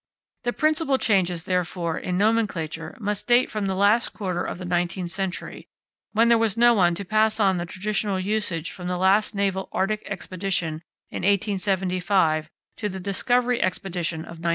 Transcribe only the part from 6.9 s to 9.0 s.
to pass on the traditional usage from the